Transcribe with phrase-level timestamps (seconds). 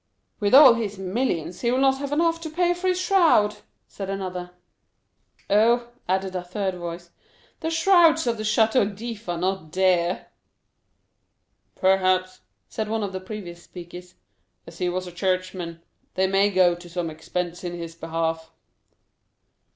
[0.39, 3.57] "With all his millions, he will not have enough to pay for his shroud!"
[3.87, 4.49] said another.
[5.47, 7.11] "Oh," added a third voice,
[7.59, 10.25] "the shrouds of the Château d'If are not dear!"
[11.75, 14.15] 0257m "Perhaps," said one of the previous speakers,
[14.65, 15.83] "as he was a churchman,
[16.15, 18.51] they may go to some expense in his behalf."